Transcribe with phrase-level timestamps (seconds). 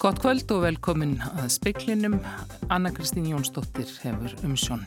[0.00, 2.14] Gott kvöld og velkomin að speiklinum.
[2.72, 4.86] Anna Kristín Jónsdóttir hefur umsjón.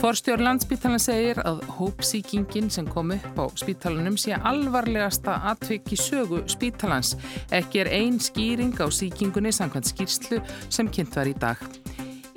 [0.00, 6.40] Forstjór landsbítalan segir að hópsíkingin sem kom upp á spítalanum sé alvarlegasta atvik í sögu
[6.48, 7.18] spítalans.
[7.52, 10.40] Ekki er ein skýring á síkingunni samkvæmt skýrslu
[10.72, 11.60] sem kynnt var í dag.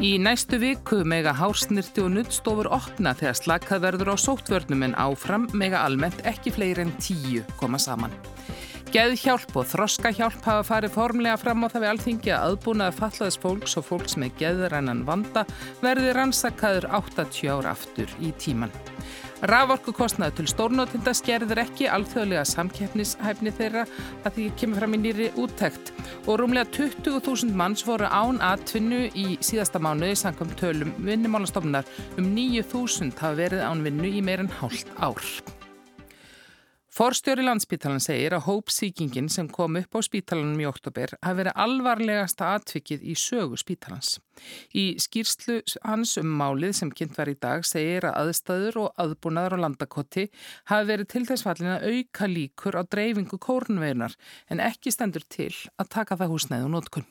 [0.04, 5.48] Í næstu viku mega hársnirti og nuttstofur opna þegar slakað verður á sóttvörnum en áfram
[5.55, 8.12] mega almennt ekki fleiri en tíu koma saman.
[8.88, 13.73] Geðhjálp og þroskahjálp hafa farið formlega fram á það við alþingi að aðbúnaði fallaðis fólks
[13.80, 15.44] og fólks með geðrænan vanda
[15.82, 18.72] verði rannsakaður 80 ára aftur í tíman.
[19.52, 23.84] Raforkukostnaði til stórnótinda skerður ekki alþjóðlega samkeppnishæfni þeirra
[24.23, 25.91] að því kemur fram í nýri úttækt
[26.24, 31.85] og rúmlega 20.000 manns voru án atvinnu í síðasta mánuði sangum tölum vinnumálastofnar
[32.18, 35.22] um 9.000 hafa verið án vinnu í meirinn hálft ár.
[36.98, 42.48] Forstjóri landsbítalan segir að hópsíkingin sem kom upp á spítalanum í oktober hafi verið alvarlegasta
[42.55, 44.15] atvikið í sögu spítalans.
[44.73, 49.59] Í skýrslu hans um málið sem kynnt var í dag segir að aðstæður og aðbúnaður
[49.62, 50.26] á landakotti
[50.71, 54.17] hafi verið til þess fallin að auka líkur á dreifingu kórnvegunar
[54.49, 57.09] en ekki stendur til að taka það húsnæðu nótkunn.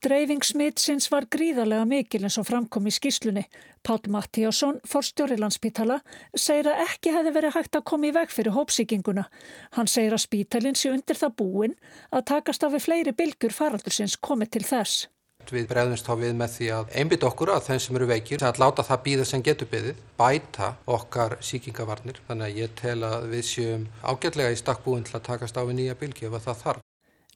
[0.00, 3.42] Dreifing smitsins var gríðarlega mikil eins og framkom í skýslunni.
[3.84, 5.98] Pál Mattíásson, forstjóri landspítala,
[6.32, 9.26] segir að ekki hefði verið hægt að koma í veg fyrir hópsíkinguna.
[9.76, 11.76] Hann segir að spítalinn sé undir það búin
[12.16, 15.06] að takast af við fleiri bylgur faraldursins komið til þess.
[15.52, 18.64] Við bregðumst þá við með því að einbit okkur að þeim sem eru veikir, að
[18.64, 22.24] láta það býða sem getur byggðið, bæta okkar síkingavarnir.
[22.28, 25.82] Þannig að ég tel að við séum ágætlega í stakkbúin til að takast á við
[25.82, 26.86] nýja bylgi ef það þarf.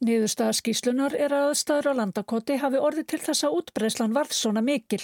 [0.02, 4.62] Niðurstaða skíslunar er að staður á landakoti hafi orðið til þess að útbreyslan varð svona
[4.64, 4.98] mikil.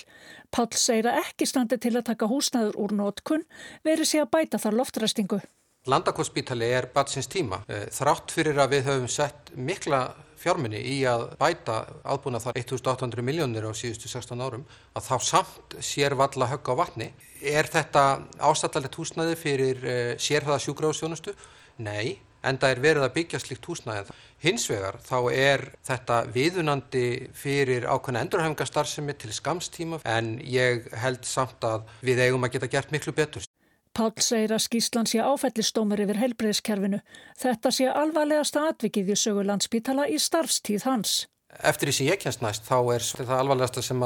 [0.51, 3.45] Pál segir að ekki standi til að taka húsnæður úr nótkunn,
[3.87, 5.39] verið sé að bæta þar loftræstingu.
[5.87, 7.63] Landakotspítali er batsins tíma.
[7.69, 10.01] Eh, þrátt fyrir að við höfum sett mikla
[10.41, 15.77] fjárminni í að bæta aðbúna þar 1800 miljónir á síðustu 16 árum, að þá samt
[15.79, 17.13] sér valla högg á vatni.
[17.41, 21.37] Er þetta ástættalegt húsnæði fyrir eh, sérhæða sjúgráðsjónustu?
[21.79, 24.17] Nei en það er verið að byggja slikt húsnæði.
[24.41, 27.07] Hins vegar þá er þetta viðunandi
[27.37, 32.95] fyrir ákveðna endurhæfingarstarfsemi til skamstíma en ég held samt að við eigum að geta gert
[32.95, 33.45] miklu betur.
[33.91, 37.01] Pál segir að skýslan sé áfællistómur yfir helbreyðskerfinu.
[37.41, 41.15] Þetta sé alvarlegasta atvikið í sögu landsbítala í starfstíð hans.
[41.51, 44.05] Eftir því sem ég kennst næst þá er þetta alvarlegasta sem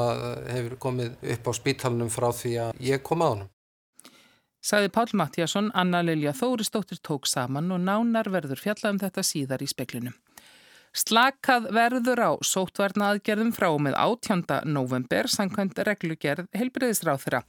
[0.49, 3.51] hefur komið upp á spítalunum frá því að ég kom að honum.
[4.65, 9.61] Saði Pál Mattíasson, Anna Lilja Þóristóttir tók saman og nánar verður fjallað um þetta síðar
[9.61, 10.15] í speklunum.
[10.95, 14.61] Slakað verður á sótvarna aðgerðum frá með 18.
[14.71, 17.41] november samkvæmt reglugerð heilbreyðisráð þeirra.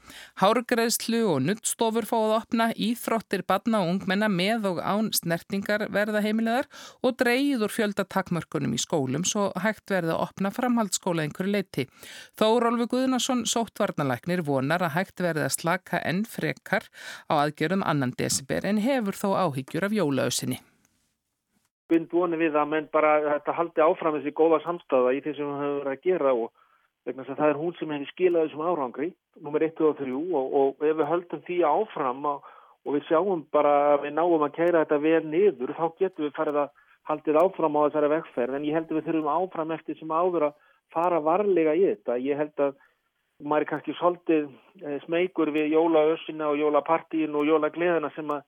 [0.42, 6.66] Hárgreðslu og nuttstofur fáið opna íþróttir badna og ungmenna með og án snertingar verða heimilegar
[7.06, 11.86] og dreyður fjölda takmörkunum í skólum svo hægt verða að opna framhaldsskóla einhverju leiti.
[12.34, 16.90] Þó Rólfi Guðnarsson sótvarnalæknir vonar að hægt verða að slaka enn frekar
[17.30, 20.64] á aðgerðum annan desiber en hefur þó áhyggjur af jólaausinni
[21.90, 25.50] bind voni við að menn bara þetta haldi áfram þessi góða samstafa í því sem
[25.50, 26.48] við höfum verið að gera og
[27.06, 29.10] vegna þess að það er hún sem hefur skilað þessum árangri,
[29.42, 32.48] nummer 1 og 3 og, og ef við höldum því áfram og,
[32.86, 36.34] og við sjáum bara að við náum að kæra þetta vel niður þá getum við
[36.38, 36.74] farið að
[37.06, 40.48] haldið áfram á þessari vegferð en ég held að við þurfum áfram eftir sem áður
[40.48, 40.58] að
[40.94, 42.18] fara varlega í þetta.
[42.22, 42.74] Ég held að
[43.44, 44.46] maður er kannski svolítið
[44.82, 48.44] eh, smeykur við jólaössina og jólapartíin og jólagleðina sem að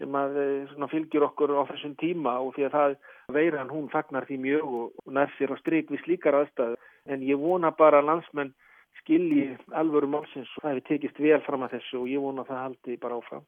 [0.00, 2.94] sem að eh, fylgjur okkur á þessum tíma og því að það
[3.36, 6.78] veiran hún fagnar því mjög og nær sér á stryk við slíkar aðstæðu.
[7.06, 8.54] En ég vona bara að landsmenn
[9.00, 12.52] skilji alvöru málsins og það hefur tekist vel fram að þessu og ég vona að
[12.52, 13.44] það haldi bara áfram.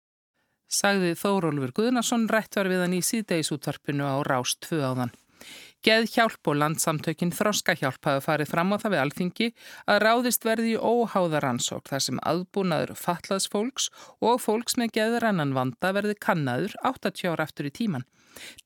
[0.69, 5.14] Sagði Þórólfur Guðnarsson rætt var við hann í síðdeisútvarpinu á Rást 2 áðan.
[5.87, 9.47] Geðhjálp og landsamtökin Þroskahjálp hafa farið fram á það við alþingi
[9.87, 13.87] að ráðist verði í óháðaransók þar sem aðbúnaður fallaðs fólks
[14.19, 18.08] og fólks með geðrannan vanda verði kannaður 80 ára aftur í tíman.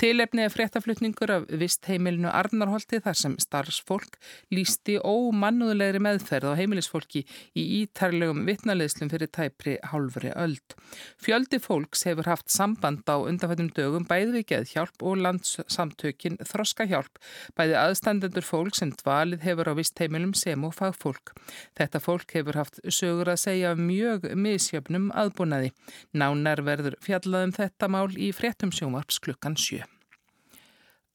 [0.01, 4.19] Tilefni er fréttaflutningur af vistheimilinu Arnarholti þar sem starfsfólk
[4.53, 7.25] lísti ómannúðlegri meðferð á heimilisfólki
[7.59, 10.77] í ítarlegum vittnaleðslum fyrir tæpri hálfri öld.
[11.23, 17.21] Fjöldi fólks hefur haft samband á undanfættum dögum bæði við geðhjálp og landsamtökin þroskahjálp,
[17.57, 21.35] bæði aðstandendur fólk sem dvalið hefur á vistheimilum sem og fagfólk.
[21.79, 25.73] Þetta fólk hefur haft sögur að segja mjög misjöfnum aðbúnaði.
[26.17, 29.93] Nánar verður fjallaðum þetta mál í fréttum sjómarps klukkan 7.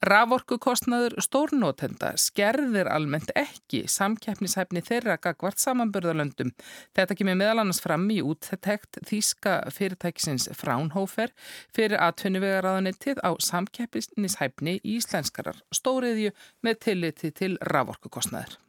[0.07, 6.51] Raforkukostnaður stórnótenda skerðir almennt ekki samkeppnishæfni þeirra gagvart samanbörðalöndum.
[6.94, 11.33] Þetta kemur meðal annars fram í úttekt þýska fyrirtækisins Fraunhofer
[11.73, 18.59] fyrir atvinnuvegaráðanettið á samkeppnishæfni íslenskarar stóriðju með tilliti til raforkukostnaður.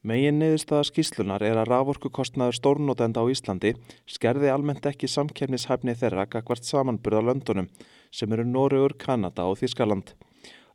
[0.00, 3.74] Megin niðurstaða skíslunar er að raforkukostnaður stórnótenda á Íslandi
[4.08, 7.66] skerði almennt ekki samkeppnishæfni þeirra gagvart samanbörðalöndunum
[8.08, 10.14] sem eru Nóriður, Kanada og Þískaland.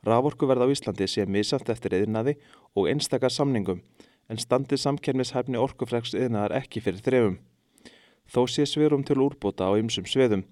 [0.05, 2.35] Raforkuverð á Íslandi sé misamt eftir yðnaði
[2.77, 3.81] og einstakar samningum
[4.29, 7.39] en standi samkermishæfni orkufreks yðnaðar ekki fyrir þrefum.
[8.29, 10.43] Þó sé sverum til úrbóta á ymsum sveðum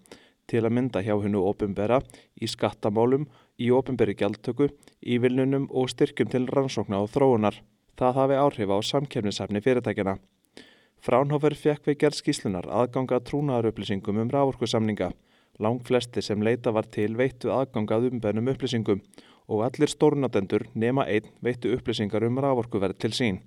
[0.49, 2.01] til að mynda hjá hennu ofinbera
[2.41, 3.29] í skattamálum,
[3.61, 4.71] í ofinberi gjaldtöku,
[5.05, 7.61] í vilnunum og styrkum til rannsókna og þróunar.
[7.99, 10.17] Það hafi áhrif á samkermishæfni fyrirtækjana.
[11.03, 15.11] Fránhofer fekk við gerð skíslunar aðganga trúnaðarupplýsingum um rávorkusamninga
[15.59, 19.01] Lang flesti sem leita var til veittu aðgangað umbennum upplýsingum
[19.53, 23.37] og allir stórnatendur nema einn veittu upplýsingar um raforkuverð til sín.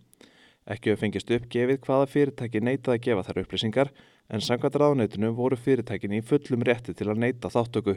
[0.70, 3.90] Ekki hefur fengist uppgefið hvaða fyrirtæki neitað að gefa þær upplýsingar
[4.30, 7.96] en sangvært ráðnöytinu voru fyrirtækin í fullum rétti til að neita þáttöku.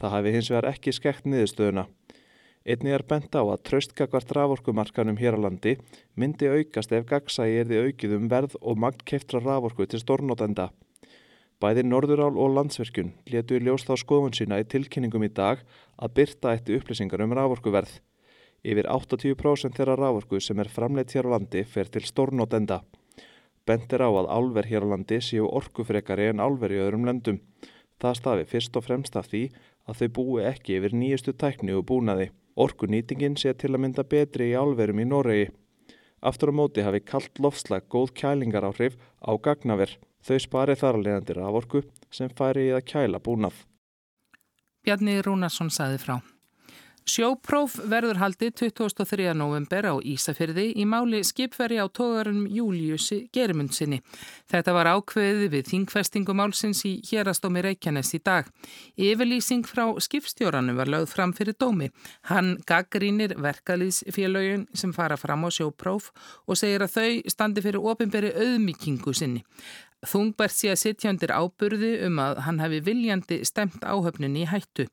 [0.00, 1.86] Það hafi hins vegar ekki skekt niðurstöðuna.
[2.68, 5.78] Einni er bent á að tröstkakvart raforkumarkanum hér á landi
[6.12, 10.66] myndi aukast ef gagsægi erði aukið um verð og magn keftra raforku til stórnótenda.
[11.60, 15.64] Bæði Norðurál og Landsverkun letu í ljós þá skoðun sína í tilkynningum í dag
[15.96, 17.94] að byrta eitt upplýsingar um rávorkuverð.
[18.60, 22.82] Yfir 80% þeirra rávorku sem er framleitt hér á landi fer til stórnótenda.
[23.64, 27.40] Bent er á að álver hér á landi séu orkufrekari en álver í öðrum löndum.
[28.00, 29.46] Það stafi fyrst og fremst af því
[29.88, 32.28] að þau búi ekki yfir nýjustu tækni og búnaði.
[32.60, 35.48] Orkunýtingin sé til að mynda betri í álverum í Noregi.
[36.20, 39.96] Aftur á móti hafi kallt lofslag góð kælingar áhrif á gagnaverð.
[40.20, 43.54] Þau spari þar að leiðandi raforku sem færi í að kæla búnað.
[44.84, 46.18] Bjarni Rúnarsson saði frá.
[47.10, 49.32] Sjópróf verður haldið 23.
[49.34, 53.98] november á Ísafyrði í máli skipveri á tógarunum Júliussi Gerimundsinni.
[54.52, 58.46] Þetta var ákveðið við þingfestingumálsins í hérastómi Reykjanes í dag.
[58.94, 61.90] Yfirlýsing frá skipstjóranum var lögð fram fyrir dómi.
[62.30, 66.12] Hann gaggrínir verkalýsfélögin sem fara fram á sjópróf
[66.46, 69.42] og segir að þau standi fyrir ofinberi auðmíkingu sinni.
[70.00, 74.86] Þungbært sé að sitja undir áburði um að hann hafi viljandi stemt áhöfninni í hættu.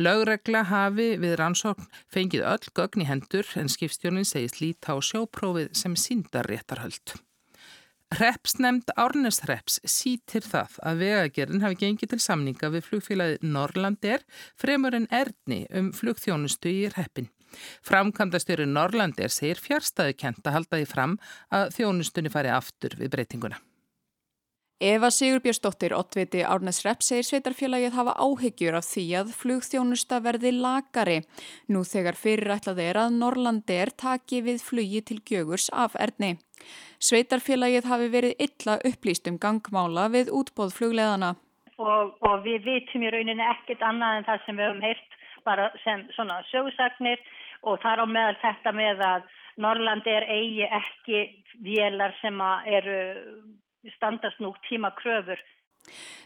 [0.00, 5.74] Lögregla hafi við rannsókn fengið öll gögn í hendur en skipstjónin segist líta á sjóprófið
[5.76, 7.12] sem síndar réttarhöld.
[8.14, 14.24] Repsnemnd Árnesreps sítir það að vegagerðin hafi gengið til samninga við flugfélagið Norrlandir
[14.60, 17.28] fremur en erðni um flugþjónustu í reppin.
[17.84, 21.20] Framkvæmdastjóri Norrlandir segir fjárstæðu kent að halda því fram
[21.52, 23.60] að þjónustunni fari aftur við breytinguna.
[24.80, 31.20] Eva Sigurbjörnsdóttir, ottviti Árnes Repp, segir sveitarfélagið hafa áhyggjur af því að flugþjónusta verði lagari.
[31.70, 36.32] Nú þegar fyrirætlað er að Norrlandi er taki við flugi til gjögurs af erðni.
[36.98, 41.36] Sveitarfélagið hafi verið illa upplýst um gangmála við útbóð flugleðana.
[41.78, 45.70] Og, og við vitum í rauninni ekkert annað en það sem við höfum heyrt bara
[45.84, 47.22] sem svona sögsagnir
[47.62, 51.26] og þar á meðal þetta með að Norrlandi er eigi ekki
[51.62, 53.02] vélar sem eru
[53.96, 55.40] standast nú tíma kröfur.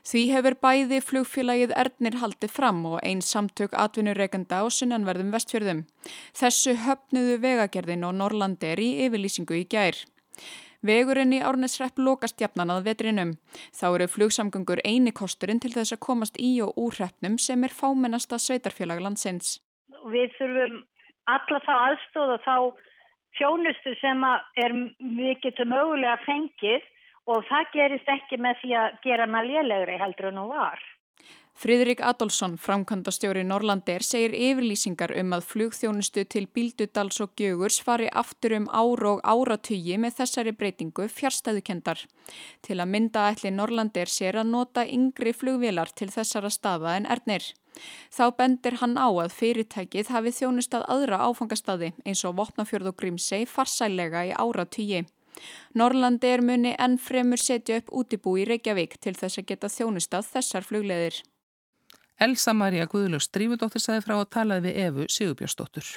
[0.07, 5.83] Því hefur bæði flugfélagið Erdnir haldið fram og einn samtök atvinnureikanda á sunnanverðum vestfjörðum.
[6.39, 9.99] Þessu höfnuðu vegagerðin og Norrlandi er í yfirlýsingu í gær.
[10.89, 13.33] Vegurinn í Árnesrepp lokast jafnan að vetrinum.
[13.75, 17.75] Þá eru flugsamgöngur eini kosturinn til þess að komast í og úr hreppnum sem er
[17.75, 19.59] fámennasta sveitarfélag landsins.
[20.07, 20.85] Við þurfum
[21.35, 22.57] alla þá aðstóð og þá
[23.39, 24.23] fjónustu sem
[24.63, 26.87] er mikið til mögulega fengið
[27.29, 30.87] og það gerist ekki með því að gera hana lélegri heldur en hún var.
[31.59, 38.55] Fridrik Adolfsson, framkvæmdastjóri Norrlandir, segir yfirlýsingar um að flugþjónustu til Bíldudals og Gjögurs fari aftur
[38.61, 42.05] um ára og áratugi með þessari breytingu fjárstæðukendar.
[42.63, 47.51] Til að mynda ætli Norrlandir sér að nota yngri flugvélar til þessara staða en erðnir.
[48.15, 53.43] Þá bendir hann á að fyrirtækið hafi þjónustað aðra áfangastadi eins og Vopnafjörð og Grímsei
[53.51, 55.09] farsælega í áratugi.
[55.75, 60.31] Norrlandi er muni enn fremur setja upp útibú í Reykjavík til þess að geta þjónustað
[60.35, 61.23] þessar flugleðir.
[62.19, 65.91] Elsa Maria Guðlust Drífudóttir sagði frá að talaði við Efu Sigurbjörnsdóttur.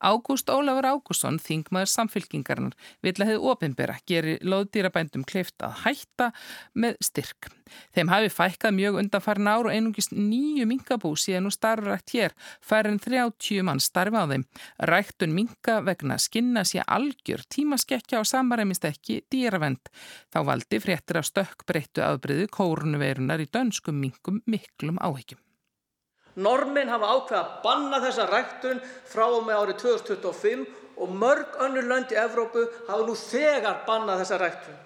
[0.00, 2.74] Ágúst Ólafur Ágússon, þingmaður samfélkingarnar,
[3.04, 6.32] vill að hefðu ofinbera, gerir loðdýrabændum kleift að hætta
[6.76, 7.48] með styrk.
[7.96, 12.36] Þeim hafi fækkað mjög undan farin ár og einungist nýju minkabú síðan og starfrækt hér,
[12.62, 14.44] fær en 30 mann starfa á þeim.
[14.92, 19.90] Ræktun minka vegna skinna sé algjör, tímaskekkja og samaræmist ekki dýravend.
[20.30, 25.45] Þá valdi fréttir af stökk breyttu afbreyðu kórnuveirunar í dönskum minkum miklum áhyggjum.
[26.36, 30.66] Normin hafa ákveða að banna þessa ræktun frá og með árið 2025
[30.96, 34.82] og mörg önnur lönd í Evrópu hafa nú þegar bannað þessa ræktun.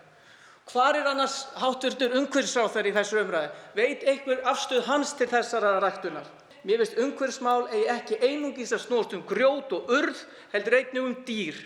[0.70, 3.50] Hvar er annars hátturður umhverfisráþur í þessu umræði?
[3.74, 6.28] Veit einhver afstöð hans til þessara ræktunar?
[6.62, 10.18] Mér finnst umhverfismál eigi ekki einungis að snúast um grjót og urð,
[10.52, 11.56] heldur einnig um dýr.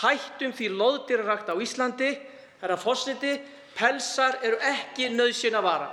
[0.00, 2.10] Hættum því loðdýrarækt á Íslandi,
[2.62, 3.36] herra fósiti,
[3.76, 5.90] pelsar eru ekki nöðsyn að vara.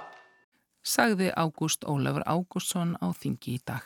[0.83, 3.85] Sagði Ágúst Ólafur Ágústsson á þingi í dag.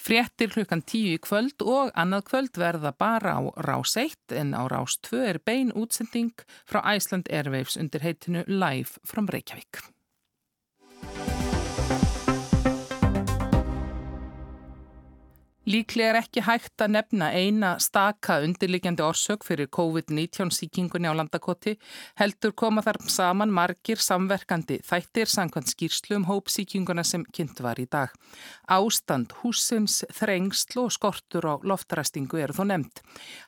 [0.00, 4.62] Fréttir klukkan tíu í kvöld og annað kvöld verða bara á rás 1 en á
[4.68, 6.34] rás 2 er bein útsending
[6.66, 9.84] frá Iceland Airwaves undir heitinu Live from Reykjavík.
[15.64, 21.72] Líklega er ekki hægt að nefna eina staka undirliggjandi orsök fyrir COVID-19 síkingunni á landakoti,
[22.20, 27.88] heldur koma þar saman margir samverkandi þættir sangkvæmt skýrslu um hópsíkinguna sem kynnt var í
[27.88, 28.12] dag.
[28.68, 33.00] Ástand, húsins, þrengsl og skortur á loftaræstingu eru þó nefnt.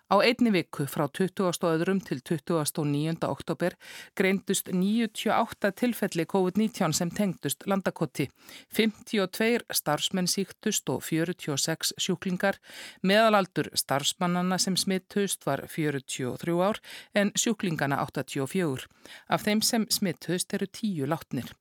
[0.07, 1.67] Á einni viku frá 20.
[1.67, 3.27] öðrum til 29.
[3.27, 3.75] oktober
[4.15, 8.29] greindust 98 tilfelli COVID-19 sem tengdust landakoti.
[8.71, 12.61] 52 starfsmenn síktust og 46 sjúklingar.
[13.03, 16.81] Meðalaldur starfsmannana sem smittust var 43 ár
[17.15, 18.87] en sjúklingana 84.
[19.29, 21.53] Af þeim sem smittust eru 10 látnir.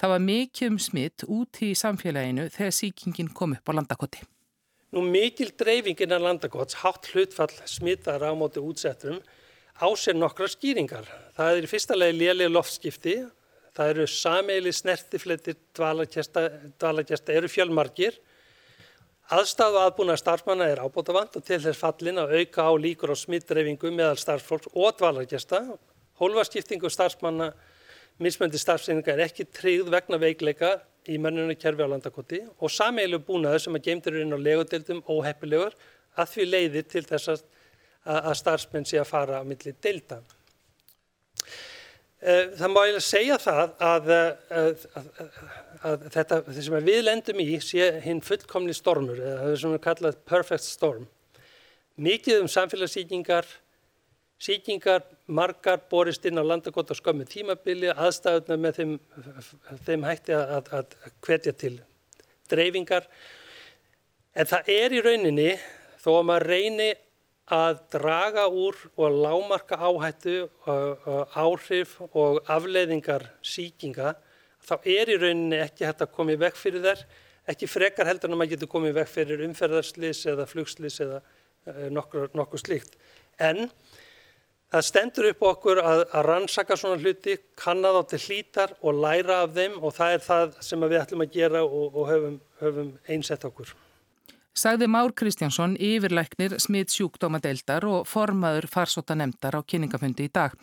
[0.00, 4.24] Það var mikið um smitt út í samfélaginu þegar síkingin kom upp á landakoti.
[4.94, 9.16] Nú mikil dreifingin af landakots, hátt hlutfall smittar á móti útsettum,
[9.74, 11.08] á sér nokkra skýringar.
[11.34, 13.16] Það er í fyrsta legi lélega loftskipti,
[13.74, 18.20] það eru sameili snertifletir dvalakjasta, eru fjölmarkir,
[19.32, 23.92] aðstæðu aðbúna starfsmanna er ábútafant og til þess fallin að auka á líkur á smittdreifingu
[23.94, 25.62] meðal starfsfólks og dvalakjasta.
[26.20, 27.52] Hólfaskiptingu starfsmanna
[28.20, 30.76] mismöndi starfseininga er ekki tryggð vegna veikleika
[31.08, 35.74] í mönnunarkerfi á landakoti og sameilu búnaður sem að geimtur inn á legodeildum óheppilegur
[36.20, 37.44] að því leiðir til þess að,
[38.36, 40.20] starfsmenn sé að fara á milli deilda.
[42.24, 44.06] Eh, það má eiginlega segja það að,
[44.56, 44.84] að,
[45.84, 50.22] að þetta sem við lendum í sé hinn fullkomni stormur, eða það sem við kallað
[50.30, 51.04] perfect storm.
[52.00, 53.50] Mikið um samfélagssýkingar,
[54.44, 58.94] Sýkingar margar borist inn á landakot á skömmu tímabili, aðstæðuna með þeim,
[59.86, 61.76] þeim hætti að, að hvetja til
[62.50, 63.06] dreifingar.
[64.34, 65.52] En það er í rauninni,
[66.02, 66.90] þó að maður reyni
[67.52, 70.48] að draga úr og lámarka áhættu,
[71.36, 74.14] áhrif og afleiðingar síkinga,
[74.64, 77.04] þá er í rauninni ekki hægt að koma í vekk fyrir þær,
[77.52, 81.20] ekki frekar heldur en að maður getur komið í vekk fyrir umferðarslis eða flugslis eða
[81.92, 82.96] nokkur, nokkur slíkt.
[83.36, 83.68] En
[84.74, 89.36] Það stendur upp okkur að, að rannsaka svona hluti, kanna þá til hlítar og læra
[89.44, 92.88] af þeim og það er það sem við ætlum að gera og, og höfum, höfum
[93.06, 93.70] einsett okkur
[94.54, 100.54] sagði Már Kristjánsson yfirleiknir smitt sjúkdómadeildar og formaður farsóta nefndar á kynningafundi í dag.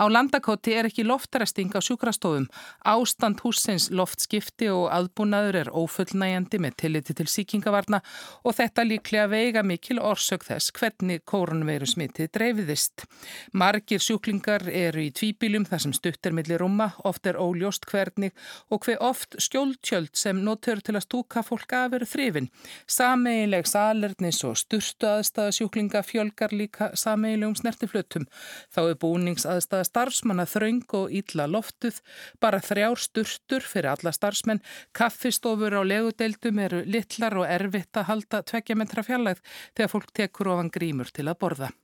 [0.00, 2.46] Á landakoti er ekki loftaresting á sjúkrastofum.
[2.88, 8.00] Ástand húsins loftskipti og aðbúnaður er ófullnægjandi með tilliti til síkingavarna
[8.44, 13.04] og þetta líklega veiga mikil orsök þess hvernig kórunveru smittið dreifiðist.
[13.52, 18.32] Margir sjúklingar eru í tvíbílum þar sem stuttir millir rúma, oft er óljóst hvernig
[18.72, 22.50] og hver oft skjóldtjöld sem notur til að stúka fólk að veru þrifin.
[22.88, 28.26] Sami sameiginleg salernis og sturtu aðstæða sjúklinga fjölgar líka sameiginlegum snertiflutum.
[28.70, 31.98] Þá er búningsaðstæða starfsmanna þraung og ítla loftuð,
[32.38, 34.62] bara þrjár sturtur fyrir alla starfsmenn,
[34.94, 39.42] kaffistofur á legudeildum eru litlar og erfitt að halda tveggja metra fjallæð
[39.74, 41.74] þegar fólk tekur ofan grímur til að borða.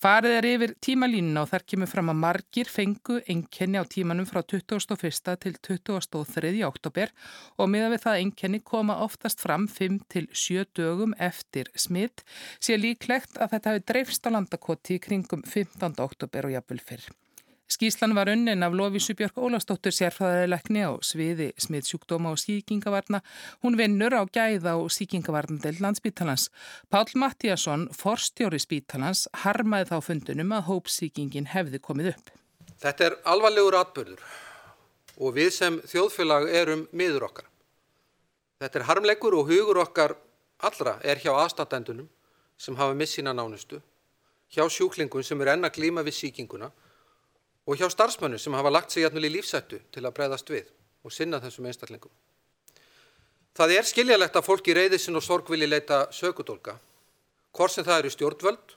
[0.00, 4.40] Farið er yfir tímalínuna og þar kemur fram að margir fengu enkenni á tímanum frá
[4.42, 5.36] 21.
[5.44, 6.52] til 23.
[6.68, 7.12] oktober
[7.58, 12.24] og miða við það enkenni koma oftast fram 5 til 7 dögum eftir smitt
[12.60, 15.98] sé líklegt að þetta hafi dreifst á landakoti í kringum 15.
[16.00, 17.10] oktober og jafnvel fyrr.
[17.70, 23.20] Skíslan var unnin af Lófísu Björk Ólastóttur sérfæðilegni á sviði smiðsjúkdóma og síkingavarna.
[23.62, 26.48] Hún vinnur á gæða og síkingavarna til landsbítalans.
[26.90, 32.34] Pál Mattíasson, forstjóri spítalans, harmaði þá fundunum að hópsíkingin hefði komið upp.
[32.82, 34.26] Þetta er alvarlegur atbyrður
[35.22, 37.46] og við sem þjóðfélag erum miður okkar.
[38.58, 40.18] Þetta er harmleikur og hugur okkar
[40.58, 42.10] allra er hjá aðstatendunum
[42.58, 43.78] sem hafa missina nánustu,
[44.50, 46.74] hjá sjúklingum sem er enna glíma við síkinguna
[47.70, 50.66] og hjá starfsmönnum sem hafa lagt sig jætnul í lífsættu til að breyðast við
[51.06, 52.10] og sinna þessum einstaklingum.
[53.54, 56.74] Það er skiljalegt að fólki reyðisin og sorg vilji leita sökudólka,
[57.54, 58.74] hvort sem það eru stjórnvöld,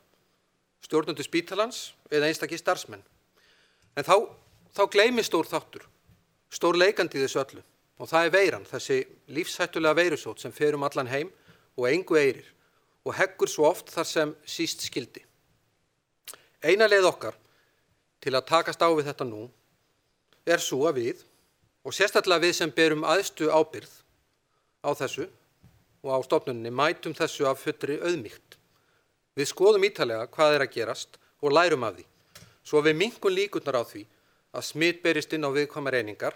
[0.86, 1.82] stjórnundu spítalans
[2.12, 3.02] eða einstakki starfsmenn.
[3.98, 4.30] En þá,
[4.78, 5.88] þá gleimi stór þáttur,
[6.54, 7.64] stór leikandi í þessu öllu.
[8.02, 8.96] og það er veiran, þessi
[9.32, 11.30] lífsættulega veirusót sem fer um allan heim
[11.78, 12.48] og engu eirir
[13.06, 15.22] og heggur svo oft þar sem síst skildi.
[16.64, 17.38] Eina leið okkar
[18.24, 19.44] til að takast á við þetta nú
[20.48, 21.24] er svo að við
[21.84, 23.92] og sérstaklega við sem berum aðstu ábyrð
[24.84, 25.28] á þessu
[26.04, 28.58] og á stofnunni mætum þessu af fullri auðmygt.
[29.36, 32.06] Við skoðum ítalega hvað er að gerast og lærum af því,
[32.64, 34.06] svo við mingun líkurnar á því
[34.54, 36.36] að smitt berist inn á viðkvæma reyningar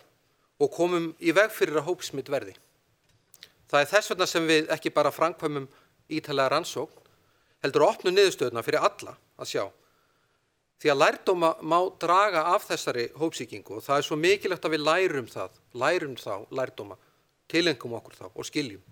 [0.60, 2.56] og komum í veg fyrir að hópsmitt verði.
[3.68, 5.68] Það er þess vegna sem við ekki bara framkvæmum
[6.08, 7.04] ítalega rannsókn,
[7.64, 9.64] heldur að opnu niðurstöðuna fyrir alla að sjá.
[10.78, 14.84] Því að lærdóma má draga af þessari hópsíkingu og það er svo mikilvægt að við
[14.86, 16.98] lærum það, lærum þá lærdóma,
[17.50, 18.84] tilengum okkur þá og skiljum.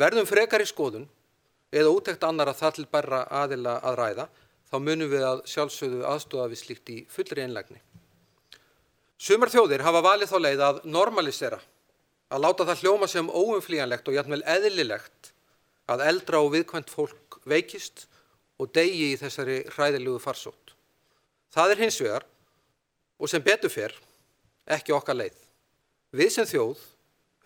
[0.00, 1.04] Verðum frekar í skoðun
[1.74, 4.26] eða útækt annar að það til bæra aðila að ræða,
[4.70, 7.82] þá munum við að sjálfsögðu aðstóða við slíkt í fullri einlegni.
[9.20, 11.60] Sumar þjóðir hafa valið þá leið að normalisera,
[12.32, 15.34] að láta það hljóma sem óumflíjanlegt og jætmvel eðlilegt
[15.92, 18.06] að eldra og viðkvæmt fólk veikist
[18.58, 20.63] og degi í þessari hræðilegu farsótt.
[21.54, 22.24] Það er hins vegar,
[23.14, 23.92] og sem betur fer,
[24.66, 25.36] ekki okkar leið.
[26.14, 26.80] Við sem þjóð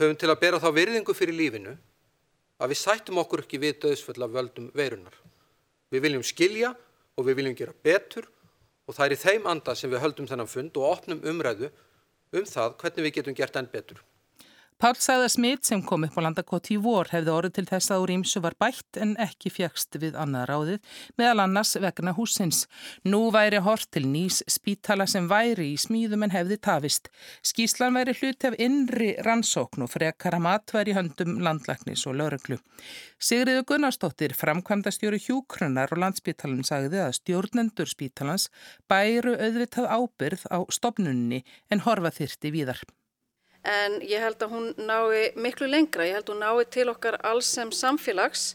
[0.00, 1.74] höfum til að bera þá virðingu fyrir lífinu
[2.58, 5.14] að við sættum okkur ekki við döðsföll af völdum veirunar.
[5.92, 6.72] Við viljum skilja
[7.18, 8.28] og við viljum gera betur
[8.88, 11.68] og það er í þeim anda sem við höldum þennan fund og opnum umræðu
[12.32, 14.00] um það hvernig við getum gert enn betur.
[14.78, 18.02] Pál sagða smitt sem kom upp á landakoti í vor hefði orðið til þess að
[18.04, 22.60] úr ímsu var bætt en ekki fjagst við annað ráðið meðal annars vegna húsins.
[23.02, 27.10] Nú væri hort til nýs spítala sem væri í smíðum en hefði tafist.
[27.42, 32.60] Skíslan væri hluti af innri rannsókn og frekara matværi höndum landlagnis og lauruglu.
[33.18, 38.46] Sigriðu Gunnarsdóttir, framkvæmdastjóri hjúkrunar og landspítalum sagði að stjórnendur spítalans
[38.86, 42.86] bæru auðvitað ábyrð á stopnunni en horfa þyrti víðar
[43.68, 47.18] en ég held að hún nái miklu lengra, ég held að hún nái til okkar
[47.26, 48.54] alls sem samfélags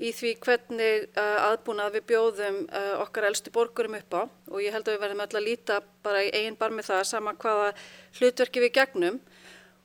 [0.00, 4.22] í því hvernig uh, aðbúnað við bjóðum uh, okkar elstu borgurum upp á.
[4.52, 7.02] Og ég held að við verðum öll að líta bara í eigin bar með það
[7.10, 7.74] sama hvaða
[8.16, 9.20] hlutverki við gegnum.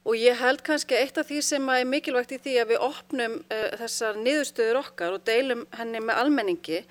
[0.05, 3.38] Og ég held kannski eitt af því sem er mikilvægt í því að við opnum
[3.43, 6.82] uh, þessar niðurstöður okkar og deilum henni með almenningi.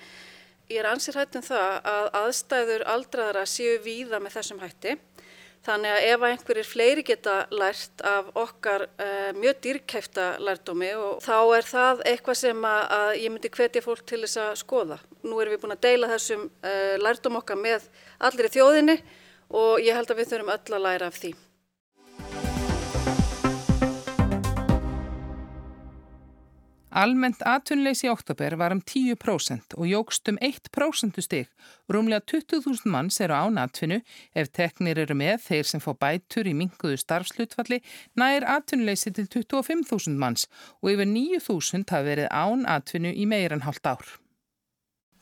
[0.68, 4.98] Ég er ansið hættum það að aðstæður aldraðara séu víða með þessum hætti
[5.64, 11.38] Þannig að ef einhverjir fleiri geta lært af okkar uh, mjög dýrkæfta lærdómi og þá
[11.56, 14.98] er það eitthvað sem að, að ég myndi hvetja fólk til þess að skoða.
[15.24, 17.88] Nú erum við búin að deila þessum uh, lærdóm okkar með
[18.28, 18.98] allir í þjóðinni
[19.56, 21.32] og ég held að við þurfum öll að læra af því.
[26.94, 31.48] Almennt atvinnleysi í oktober var um 10% og jógst um 1% stig.
[31.90, 33.98] Rúmlega 20.000 manns eru án atvinnu
[34.30, 37.80] ef teknir eru með þeir sem fá bætur í minguðu starfslutfalli
[38.14, 40.46] nær atvinnleysi til 25.000 manns
[40.84, 44.06] og yfir 9.000 hafa verið án atvinnu í meirann hálft ár.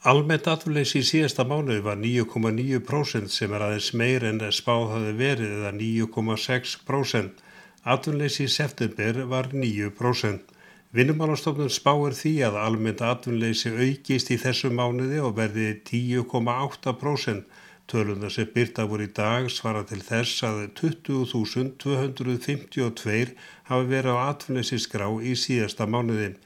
[0.05, 5.57] Almennt atvinnleysi í síðasta mánuði var 9,9% sem er aðeins meir en spáð hafi verið
[5.57, 7.45] eða 9,6%.
[7.83, 10.52] Atvinnleysi í september var 9%.
[10.93, 17.41] Vinnumálastofnun spáir því að almennt atvinnleysi aukist í þessu mánuði og verði 10,8%.
[17.89, 23.33] Tölunda sem byrta voru í dag svara til þess að 20.252
[23.71, 26.37] hafi verið á atvinnleysi skrá í síðasta mánuði.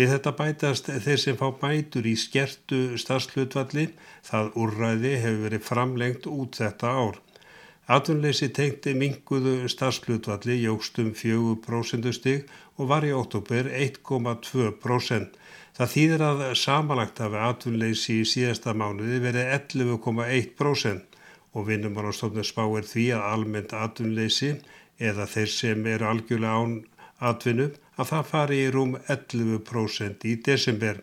[0.00, 3.92] Við þetta bætast þeir sem fá bætur í skertu stafslutvalli,
[4.24, 7.20] það úrræði hefur verið framlengt út þetta ár.
[7.90, 12.44] Atvinnleysi tengti minguðu starfslutvalli jógstum 4% stig
[12.80, 15.36] og var í oktober 1,2%.
[15.76, 21.18] Það þýðir að samanlagt af atvinnleysi í síðasta mánuði verið 11,1%
[21.52, 24.54] og vinnumálastofnir spáir því að almennt atvinnleysi
[25.00, 26.74] eða þeir sem eru algjörlega án
[27.30, 27.68] atvinnu
[28.00, 31.00] að það fari í rúm 11% í desember.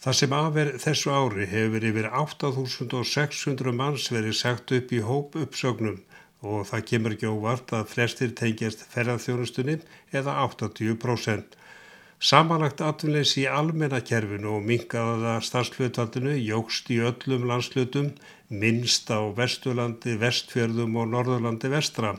[0.00, 6.00] Það sem aðver þessu ári hefur yfir 8600 manns verið sagt upp í hóp uppsögnum
[6.40, 9.78] og það kemur ekki óvart að flestir tengjast ferðarþjónustunni
[10.16, 11.56] eða 80%.
[12.20, 18.10] Samanlagt atvinnleysi í almennakerfinu og mingaða starfslutaldinu jógst í öllum landslutum
[18.50, 22.18] minnst á Vesturlandi, Vestfjörðum og Norðurlandi vestra.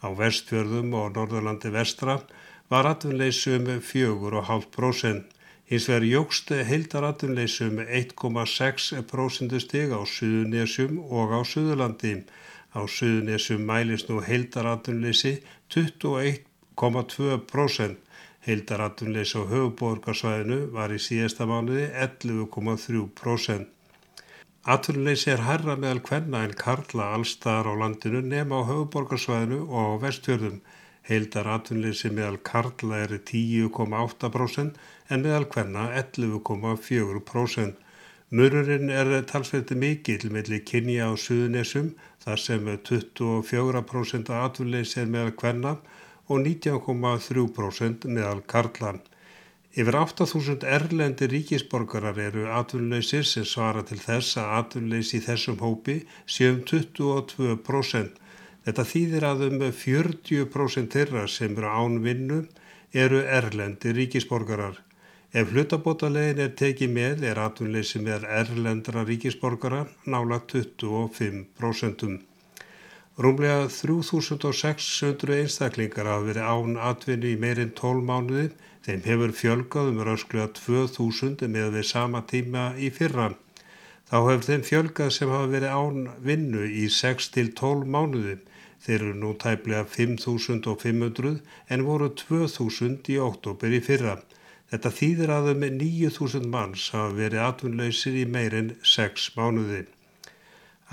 [0.00, 2.16] Á Vestfjörðum og Norðurlandi vestra
[2.72, 5.28] var atvinnleysi um 4,5%.
[5.68, 12.22] Hins vegar jógst heildaratunleysum 1,6% stig á Suðunesjum og á Suðurlandi.
[12.72, 17.96] Á Suðunesjum mælist nú heildaratunleysi 21,2%.
[18.46, 23.66] Heildaratunleysi á höfuborgarsvæðinu var í síðasta mánuði 11,3%.
[24.62, 29.94] Atunleysi er herra meðal hvenna en karla allstaðar á landinu nema á höfuborgarsvæðinu og á
[30.06, 30.58] vestfjörðum.
[31.02, 34.72] Heildar atvinnleysi meðal karla er 10,8%
[35.10, 37.74] en meðal hvenna 11,4%.
[38.32, 41.90] Mörurinn er talsveiti mikill melli kynja á suðunessum
[42.24, 45.72] þar sem 24% atvinnleysi er meðal hvenna
[46.32, 48.92] og 19,3% meðal karla.
[49.76, 55.98] Yfir 8.000 erlendi ríkisborgarar eru atvinnleysir sem svara til þess að atvinnleysi í þessum hópi
[56.24, 58.16] séum 22%.
[58.64, 62.40] Þetta þýðir að um 40% þeirra sem eru án vinnu
[63.04, 64.80] eru erlendi ríkisborgarar.
[65.32, 69.78] Ef hlutabótalegin er tekið með er atvinnleysi með erlendra ríkisborgara
[70.14, 72.18] nála 25%.
[73.24, 78.44] Rúmlega 3600 einstaklingar hafa verið án atvinni í meirinn 12 mánuði,
[78.84, 83.30] þeim hefur fjölgað um rösklega 2000 með við sama tíma í fyrra.
[84.12, 88.36] Þá hefur þeim fjölgað sem hafa verið án vinnu í 6-12 mánuði.
[88.84, 91.34] Þeir eru nú tæplega 5500
[91.72, 94.18] en voru 2000 í oktober í fyrra.
[94.72, 99.82] Þetta þýðir að um 9000 manns hafa verið atvinnlausir í meirinn 6 mánuði.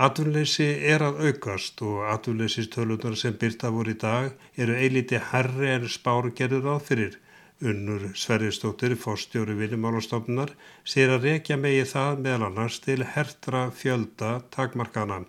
[0.00, 5.86] Atvinnleysi er að aukast og atvinnleysistölunar sem byrta voru í dag eru eiliti herri en
[5.92, 7.16] spár gerður á fyrir.
[7.60, 10.52] Unnur Sverristóttir, fórstjóri vinnumálastofnunar,
[10.84, 15.22] sér að rekja megi það meðal annars til hertra fjölda takmarkana.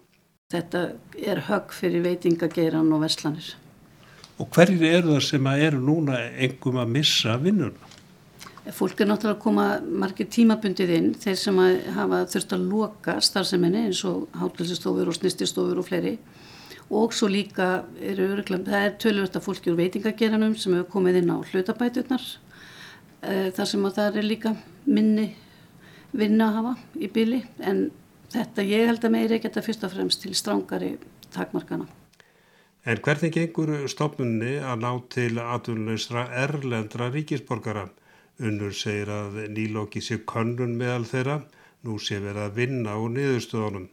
[0.51, 0.83] Þetta
[1.19, 3.53] er högg fyrir veitingageiran og verslanir.
[4.39, 7.90] Og hverjir eru það sem eru núna engum að missa vinnuna?
[8.61, 11.57] Fólk er náttúrulega að koma margir tímabundið inn, þeir sem
[11.95, 16.19] hafa þurft að loka starfseminni eins og hátlæsistofur og snististofur og fleiri
[16.91, 21.21] og svo líka eru öruglega, það er tölvöld að fólki úr veitingageranum sem hefur komið
[21.21, 22.25] inn á hlutabæturnar
[23.23, 24.51] eh, þar sem að það er líka
[24.85, 25.29] minni
[26.11, 27.85] vinna að hafa í byli en
[28.33, 30.91] þetta ég held að meiri ekki þetta fyrst og fremst til strángari
[31.31, 31.87] takmarkana.
[32.83, 37.87] En hvernig gengur stofnunni að ná til aðunleysra erlendra ríkisborgara?
[38.39, 41.41] Unnur segir að nýlokki sé könnun meðal þeirra,
[41.85, 43.89] nú sé verið að vinna á niðurstöðunum.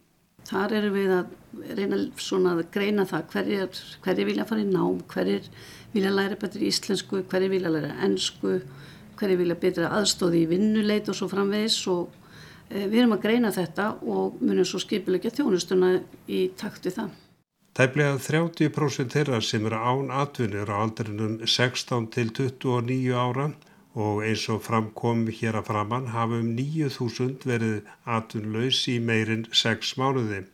[0.49, 1.33] Þar eru við að
[1.77, 5.49] reyna svona að greina það hverjir, hverjir vilja fara í nám, hverjir
[5.93, 8.55] vilja læra betri íslensku, hverjir vilja læra ennsku,
[9.19, 12.15] hverjir vilja betra aðstóði í vinnuleit og svo framvegis og
[12.69, 17.17] e, við erum að greina þetta og munum svo skipilegja þjónustuna í takt við það.
[17.79, 23.51] Tæplega 30% þeirra sem eru án atvinnir á aldrinum 16 til 29 ára
[23.99, 29.97] og eins og framkom hér að framann hafa um 9.000 verið atvinnlaus í meirinn 6
[29.99, 30.45] mánuði.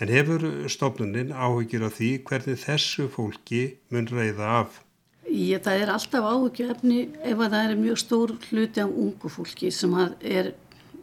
[0.00, 4.80] En hefur stofnuninn áhugir af því hvernig þessu fólki mun reyða af?
[5.26, 9.30] Ég, það er alltaf áhugju efni ef að það er mjög stór hluti af ungu
[9.30, 10.52] fólki sem er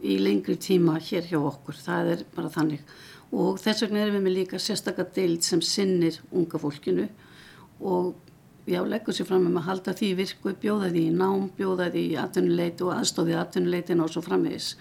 [0.00, 1.78] í lengri tíma hér hjá okkur.
[1.80, 2.84] Það er bara þannig.
[3.30, 7.08] Og þess vegna erum við með líka sérstakar deild sem sinnir unga fólkinu
[7.80, 8.14] og
[8.66, 12.04] já, leggur sér fram um að halda því virku, bjóða því í nám, bjóða því
[12.12, 14.74] í atvinnuleiti og aðstóði atvinnuleitin og svo framvegis.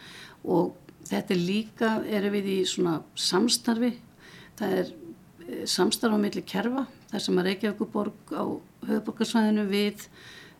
[0.44, 0.74] Og
[1.10, 3.94] þetta er líka, erum við í svona samstarfi,
[4.60, 8.44] það er eh, samstarf á milli kerfa, þar sem að Reykjavíkuborg á
[8.89, 10.06] höfuborgarsvæðinu við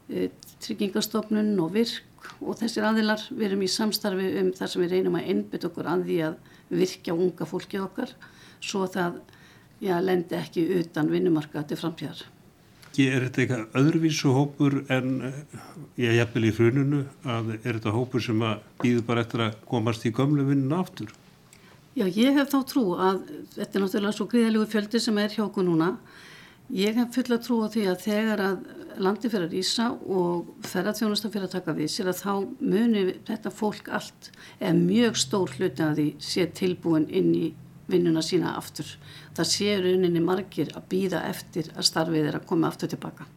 [0.10, 0.30] e,
[0.64, 5.18] tryggingastofnun og virk og þessir aðilar við erum í samstarfi um þar sem við reynum
[5.20, 6.40] að einbytta okkur að því að
[6.82, 8.16] virkja unga fólkið okkar
[8.60, 9.22] svo það
[9.80, 12.26] já, lendi ekki utan vinnumarka til framtíðar
[12.98, 15.34] er þetta eitthvað öðruvísu hópur en
[16.00, 20.08] ég jæfnvel í hrununu að er þetta hópur sem að býður bara eftir að komast
[20.10, 21.14] í gömlu vinnuna aftur?
[21.98, 23.22] Já, ég hef þá trú að
[23.56, 25.94] þetta er náttúrulega svo gríðalegu fjöldi sem er hjá okkur núna.
[26.70, 28.60] Ég hef fulla trú á því að þegar að
[29.00, 33.52] landi fyrir að rýsa og ferðarþjónusta fyrir að taka við sér að þá munir þetta
[33.54, 37.48] fólk allt eða mjög stór hluti að því sé tilbúin inn í
[37.92, 38.88] vinnuna sína aftur.
[39.38, 43.28] Það séur uninni margir að býða eftir að starfið er að koma aftur tilbaka.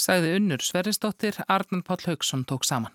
[0.00, 2.94] Sæði unnur Sveristóttir, Arnan Páll Haugsson tók saman.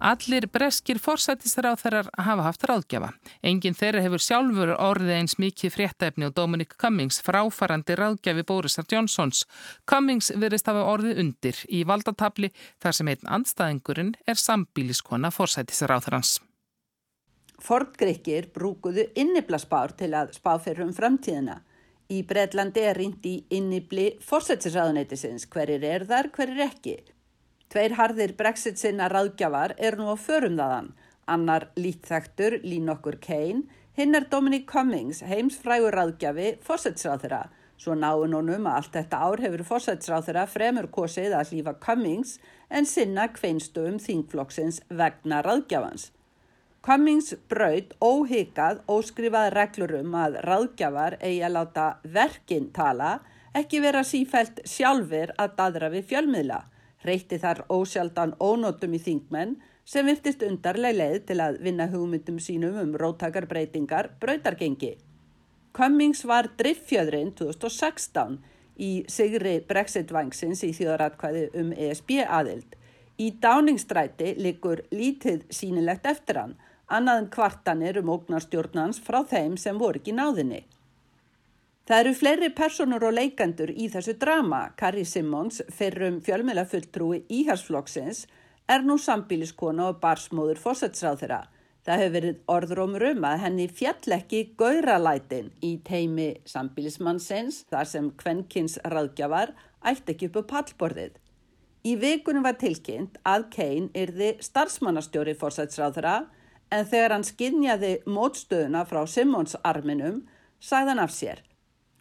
[0.00, 3.10] Allir breskir forsættisráþarar hafa haft ráðgjafa.
[3.44, 9.44] Engin þeirra hefur sjálfur orðið eins mikið fréttaefni og Dominic Cummings fráfarandi ráðgjafi Borisar Johnsons.
[9.84, 12.48] Cummings verist hafa orðið undir í valdatabli
[12.80, 16.38] þar sem einn andstæðingurinn er sambíliskona forsættisráþarans.
[17.60, 21.60] Fordgreikir brúkuðu inniblaspár til að spá fyrir um framtíðina.
[22.08, 25.44] Í Breitlandi er rindi innibli forsættisráðuneytisins.
[25.52, 27.02] Hverir er þar, hverir ekki?
[27.70, 30.88] Tveir harðir brexit sinna ráðgjafar er nú á förum þaðan.
[31.30, 37.44] Annar lítþæktur, Línokkur Kane, hinn er Dominic Cummings, heimsfrægur ráðgjafi, fósætsráð þeirra.
[37.78, 42.32] Svo náinn honum að allt þetta ár hefur fósætsráð þeirra fremur kosið að hlýfa Cummings
[42.74, 46.08] en sinna kveinstöfum þingflokksins vegna ráðgjafans.
[46.82, 51.86] Cummings braut óhikað óskrifað reglur um að ráðgjafar eigi að láta
[52.18, 53.20] verkinn tala,
[53.54, 56.64] ekki vera sífælt sjálfur að dadra við fjölmiðla.
[57.04, 59.56] Reyti þar ósjaldan ónótum í þingmenn
[59.88, 64.96] sem virtist undarleg leið til að vinna hugmyndum sínum um róttakarbreytingar brautargengi.
[65.76, 68.38] Cummings var driffjöðurinn 2016
[68.80, 72.76] í sigri Brexit-vangsins í þjóðaratkvæði um ESB aðild.
[73.20, 76.54] Í dáningstræti likur lítið sínilegt eftir hann,
[76.88, 80.62] annað en kvartanir um ógnarstjórnans frá þeim sem voru ekki náðinni.
[81.90, 84.60] Það eru fleiri personur og leikandur í þessu drama.
[84.78, 88.28] Carrie Simmons, fyrrum fjölmjölafulltrúi íharsflokksins,
[88.70, 91.40] er nú sambíliskona og barsmóður fósetsráð þeirra.
[91.82, 98.78] Það hefur verið orðrómur um að henni fjallekki gauralætin í teimi sambílismannsins þar sem kvennkins
[98.86, 101.18] ráðgjafar ætti ekki upp á pallborðið.
[101.90, 106.20] Í vikunum var tilkynnt að Kane yrði starfsmannastjóri fórsætsráðra
[106.70, 110.28] en þegar hann skinnjaði mótstöðuna frá Simmons arminum
[110.70, 111.49] hann af sér.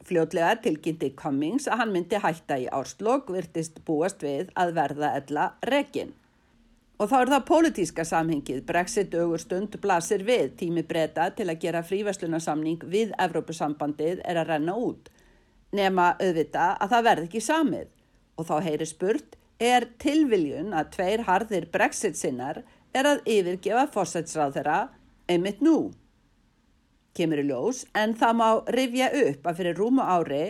[0.10, 5.52] Fljótlega tilkynnti Cummings að hann myndi hætta í árslokk virtist búast við að verða ella
[5.69, 6.15] rekinn.
[7.00, 11.62] Og þá er það pólitíska samhengið, Brexit augur stund blasir við, tími breyta til að
[11.62, 15.08] gera fríverslunarsamning við Evrópusambandið er að renna út.
[15.72, 17.88] Nema auðvita að það verði ekki samið.
[18.36, 24.58] Og þá heyri spurt, er tilviljun að tveir harðir Brexit sinnar er að yfirgefa fórsætsráð
[24.58, 24.80] þeirra
[25.30, 25.91] einmitt nú?
[27.17, 30.43] Kemur í ljós, en það má rifja upp að fyrir rúmu ári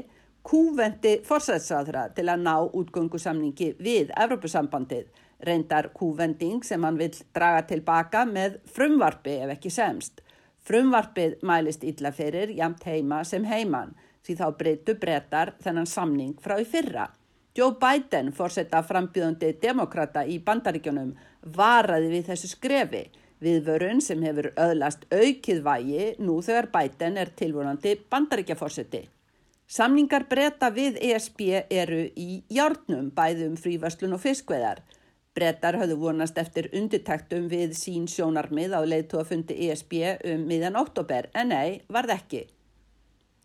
[0.45, 5.07] kúvendi fórsætsráð þeirra til að ná útgöngusamningi við Evrópusambandið
[5.45, 10.23] reyndar kúvending sem hann vil draga tilbaka með frumvarfi ef ekki semst.
[10.67, 13.95] Frumvarfið mælist illa fyrir jamt heima sem heiman
[14.25, 17.07] því þá breytu breytar þennan samning frá í fyrra.
[17.57, 21.15] Joe Biden, fórsetta frambjöðandi demokrata í bandaríkjunum,
[21.55, 23.07] varaði við þessu skrefi
[23.43, 29.05] viðvörun sem hefur öðlast aukið vægi nú þegar Biden er tilvonandi bandaríkjafórseti.
[29.69, 34.81] Samningar breyta við ESB eru í hjárnum bæðum fríverslun og fiskveðar.
[35.37, 39.93] Brettar höfðu vonast eftir undirtæktum við sín sjónarmið á leiðtú að fundi ESB
[40.31, 42.47] um miðjan oktober, en nei, varð ekki.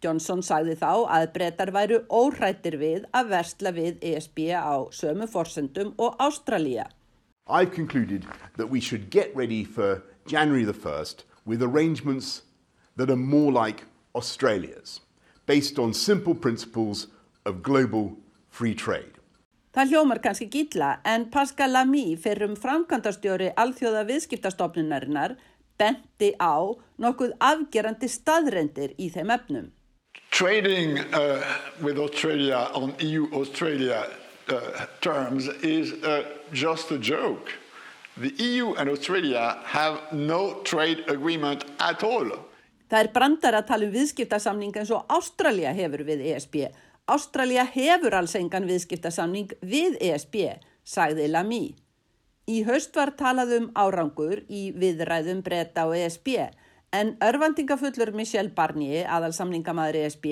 [0.05, 5.93] Johnson sagði þá að brettar væru óhrættir við að versla við ESB á sömu forsendum
[6.01, 6.89] og Ástralja.
[7.47, 8.25] I've concluded
[8.57, 12.43] that we should get ready for January the 1st with arrangements
[12.97, 15.01] that are more like Australia's,
[15.45, 17.09] based on simple principles
[17.45, 18.17] of global
[18.49, 19.11] free trade.
[19.75, 25.35] Það hljómar kannski gítla en Pascal Lamy fyrir um framkvæmdastjóri alþjóða viðskiptastofnunarinnar
[25.77, 26.63] benti á
[26.97, 29.73] nokkuð afgerandi staðrendir í þeim efnum.
[30.31, 31.43] Trading uh,
[31.83, 34.07] with Australia on EU-Australia
[34.49, 37.53] uh, terms is uh, just a joke.
[38.17, 42.31] The EU and Australia have no trade agreement at all.
[42.91, 46.69] Það er brandar að tala um viðskiptasamning eins og Ástralja hefur við ESB
[47.05, 50.55] Ástralja hefur alls engan viðskiptasamning við ESB,
[50.89, 51.75] sagði Lamy.
[52.49, 56.31] Í haust var talað um árangur í viðræðum breyta á ESB
[56.97, 60.27] en örvandingafullur Michel Barnier, aðalsamningamæður ESB,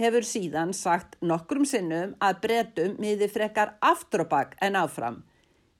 [0.00, 3.76] hefur síðan sagt nokkrum sinnum að breytum miði frekar
[4.30, 5.22] bakk en áfram.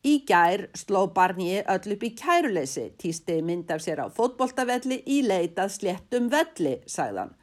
[0.05, 5.21] Í gær sló Barnier öll upp í kæruleysi, týsti mynd af sér á fótboltavelli í
[5.27, 7.35] leitað sléttum velli, sagðan.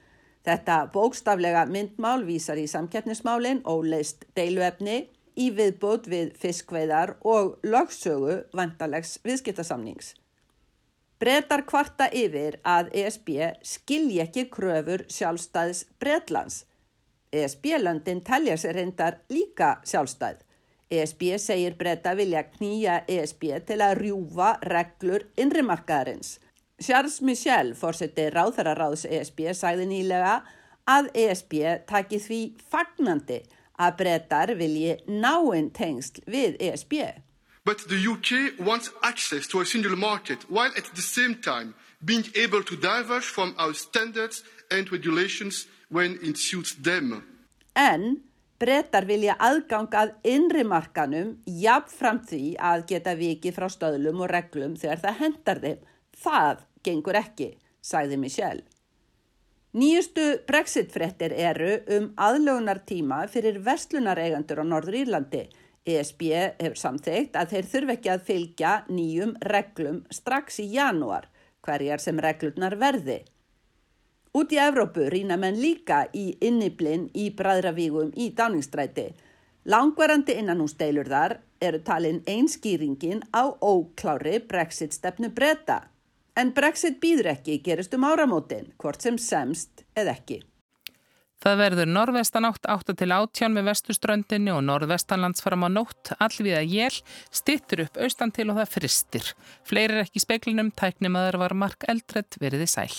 [0.48, 5.04] Þetta bókstaflega myndmál vísar í samkeppnismálinn og leist deiluefni
[5.38, 10.16] í viðbútt við fiskveiðar og lögsögu vandalegs viðskiptasamnings.
[11.18, 13.30] Bretar kvarta yfir að ESB
[13.66, 16.64] skilji ekki kröfur sjálfstæðs Bretlands.
[17.38, 20.44] ESB-löndin telja sér reyndar líka sjálfstæð.
[20.92, 26.38] ESB segir breyta vilja knýja ESB til að rjúfa reglur innrimarkaðarins.
[26.80, 30.38] Charles Michel, fórseti ráðhverjaráðs ESB, sagði nýlega
[30.88, 31.54] að ESB
[31.90, 33.42] taki því fagnandi
[33.78, 36.94] að brettar vilji náinn tengsl við ESB.
[37.66, 42.26] But the UK wants access to a single market while at the same time being
[42.36, 47.22] able to diverge from our standards and regulations when it suits them.
[47.76, 48.22] En
[48.60, 55.04] brettar vilja aðgangað innri markanum jafnfram því að geta vikið frá stöðlum og reglum þegar
[55.04, 55.86] það hendar þeim.
[56.18, 58.66] Það gengur ekki, sagði Michelle.
[59.78, 65.44] Nýjustu brexit-frettir eru um aðlögunartíma fyrir vestlunareigandur á Norður Írlandi.
[65.88, 66.24] ESB
[66.58, 71.28] hefur samþygt að þeir þurfi ekki að fylgja nýjum reglum strax í janúar,
[71.62, 73.22] hverjar sem reglurnar verði.
[74.38, 79.08] Út í Evrópu rýna menn líka í inniblinn í bræðravígum í dáningstræti.
[79.66, 85.80] Langverandi innan hún steilur þar eru talin einskýringin á óklári brexit-stefnu breyta.
[86.38, 90.44] En Brexit býður ekki gerist um áramótin, hvort sem semst eða ekki.
[91.42, 97.02] Það verður norðvestanátt 8 til 18 með vestuströndinni og norðvestanlands fram á nótt, allviða jél,
[97.34, 99.36] stittur upp austan til og það fristir.
[99.66, 102.92] Fleiri er ekki speklinum, tæknimaður var mark eldredd veriði sæl.